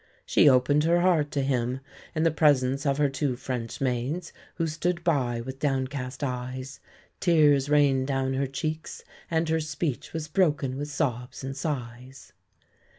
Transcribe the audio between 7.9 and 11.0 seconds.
down her cheeks; and her speech was broken with